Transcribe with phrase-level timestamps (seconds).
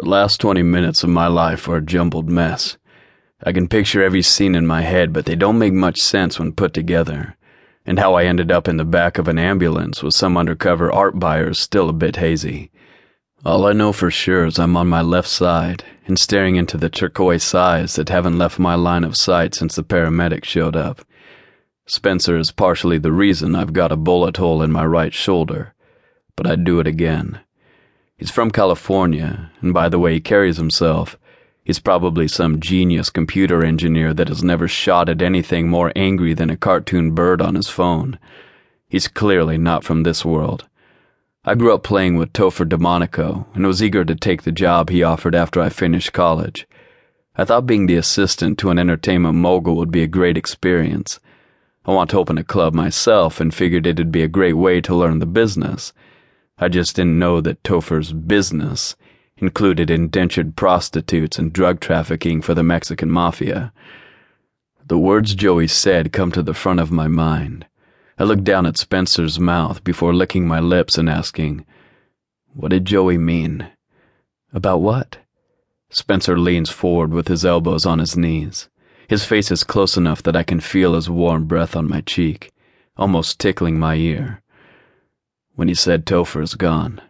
[0.00, 2.78] The last 20 minutes of my life are a jumbled mess.
[3.44, 6.52] I can picture every scene in my head, but they don't make much sense when
[6.52, 7.36] put together.
[7.84, 11.18] And how I ended up in the back of an ambulance with some undercover art
[11.18, 12.70] buyer is still a bit hazy.
[13.44, 16.88] All I know for sure is I'm on my left side and staring into the
[16.88, 21.04] turquoise eyes that haven't left my line of sight since the paramedic showed up.
[21.84, 25.74] Spencer is partially the reason I've got a bullet hole in my right shoulder,
[26.36, 27.40] but I'd do it again.
[28.20, 31.16] He's from California, and by the way he carries himself,
[31.64, 36.50] he's probably some genius computer engineer that has never shot at anything more angry than
[36.50, 38.18] a cartoon bird on his phone.
[38.86, 40.66] He's clearly not from this world.
[41.46, 45.02] I grew up playing with Topher DeMonico and was eager to take the job he
[45.02, 46.68] offered after I finished college.
[47.36, 51.20] I thought being the assistant to an entertainment mogul would be a great experience.
[51.86, 54.94] I want to open a club myself and figured it'd be a great way to
[54.94, 55.94] learn the business.
[56.62, 58.94] I just didn't know that Topher's business
[59.38, 63.72] included indentured prostitutes and drug trafficking for the Mexican mafia.
[64.86, 67.64] The words Joey said come to the front of my mind.
[68.18, 71.64] I looked down at Spencer's mouth before licking my lips and asking,
[72.52, 73.68] What did Joey mean?
[74.52, 75.16] About what?
[75.88, 78.68] Spencer leans forward with his elbows on his knees.
[79.08, 82.50] His face is close enough that I can feel his warm breath on my cheek,
[82.98, 84.42] almost tickling my ear
[85.54, 87.00] when he said Topher's gone.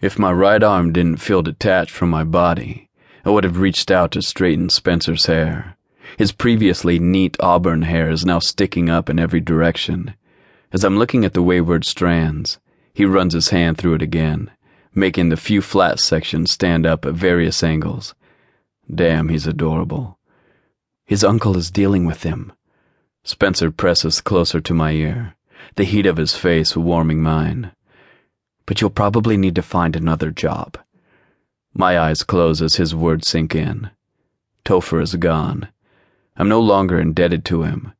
[0.00, 2.88] If my right arm didn't feel detached from my body,
[3.24, 5.76] I would have reached out to straighten Spencer's hair.
[6.16, 10.14] His previously neat auburn hair is now sticking up in every direction.
[10.72, 12.58] As I'm looking at the wayward strands,
[12.94, 14.50] he runs his hand through it again,
[14.94, 18.14] making the few flat sections stand up at various angles.
[18.92, 20.18] Damn, he's adorable.
[21.04, 22.52] His uncle is dealing with him.
[23.22, 25.34] Spencer presses closer to my ear
[25.76, 27.72] the heat of his face warming mine.
[28.66, 30.78] But you'll probably need to find another job.
[31.74, 33.90] My eyes close as his words sink in.
[34.64, 35.68] Topher is gone.
[36.36, 37.92] I'm no longer indebted to him.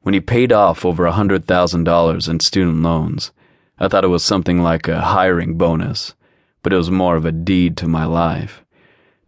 [0.00, 3.32] When he paid off over a hundred thousand dollars in student loans,
[3.78, 6.14] I thought it was something like a hiring bonus,
[6.62, 8.64] but it was more of a deed to my life.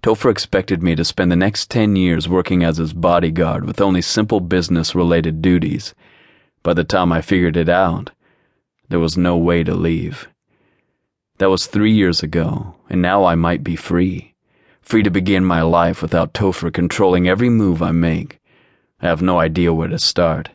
[0.02, 4.00] Topher expected me to spend the next ten years working as his bodyguard with only
[4.00, 5.94] simple business related duties
[6.62, 8.10] by the time I figured it out,
[8.88, 10.28] there was no way to leave.
[11.38, 14.34] That was three years ago, and now I might be free.
[14.82, 18.40] Free to begin my life without Topher controlling every move I make.
[19.00, 20.50] I have no idea where to start.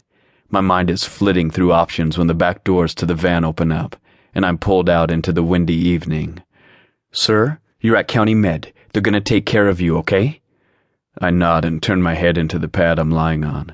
[0.49, 3.95] My mind is flitting through options when the back doors to the van open up,
[4.35, 6.43] and I'm pulled out into the windy evening.
[7.11, 8.71] Sir, you're at County Med.
[8.93, 10.41] They're gonna take care of you, okay?
[11.19, 13.73] I nod and turn my head into the pad I'm lying on.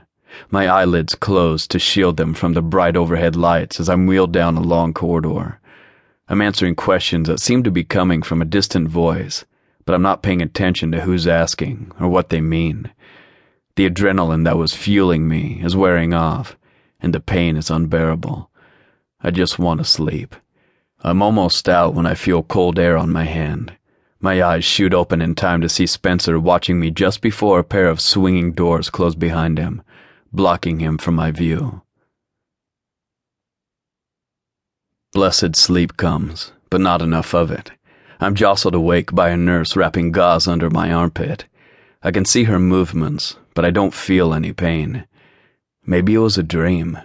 [0.49, 4.57] My eyelids close to shield them from the bright overhead lights as I'm wheeled down
[4.57, 5.59] a long corridor.
[6.27, 9.45] I'm answering questions that seem to be coming from a distant voice,
[9.85, 12.91] but I'm not paying attention to who's asking or what they mean.
[13.75, 16.57] The adrenaline that was fueling me is wearing off,
[16.99, 18.49] and the pain is unbearable.
[19.21, 20.35] I just want to sleep.
[21.01, 23.73] I'm almost out when I feel cold air on my hand.
[24.19, 27.87] My eyes shoot open in time to see Spencer watching me just before a pair
[27.87, 29.81] of swinging doors close behind him
[30.33, 31.81] blocking him from my view.
[35.13, 37.71] Blessed sleep comes, but not enough of it.
[38.19, 41.45] I'm jostled awake by a nurse wrapping gauze under my armpit.
[42.01, 45.05] I can see her movements, but I don't feel any pain.
[45.85, 46.97] Maybe it was a dream.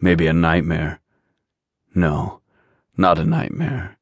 [0.00, 1.00] Maybe a nightmare.
[1.94, 2.40] No,
[2.96, 3.98] not a nightmare.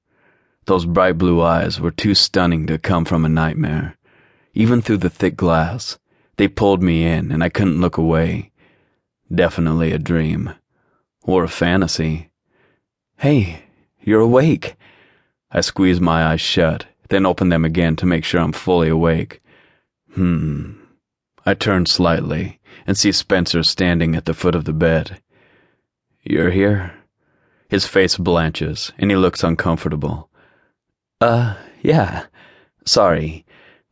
[0.67, 3.97] Those bright blue eyes were too stunning to come from a nightmare.
[4.55, 5.99] Even through the thick glass,
[6.37, 8.53] they pulled me in and I couldn't look away.
[9.35, 10.55] Definitely a dream.
[11.23, 12.31] Or a fantasy.
[13.19, 13.65] Hey,
[14.01, 14.77] you're awake.
[15.51, 19.43] I squeeze my eyes shut, then open them again to make sure I'm fully awake.
[20.15, 20.73] Hmm.
[21.45, 25.21] I turn slightly and see Spencer standing at the foot of the bed.
[26.23, 26.95] You're here?
[27.69, 30.31] His face blanches and he looks uncomfortable.
[31.21, 32.27] Uh, yeah.
[32.87, 33.45] Sorry.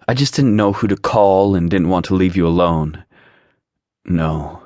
[0.09, 3.05] I just didn't know who to call and didn't want to leave you alone.
[4.05, 4.66] No.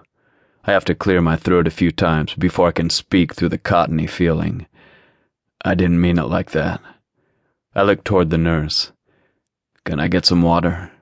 [0.64, 3.58] I have to clear my throat a few times before I can speak through the
[3.58, 4.66] cottony feeling.
[5.64, 6.80] I didn't mean it like that.
[7.74, 8.92] I look toward the nurse.
[9.84, 10.92] Can I get some water?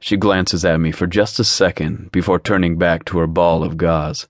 [0.00, 3.76] She glances at me for just a second before turning back to her ball of
[3.76, 4.28] gauze.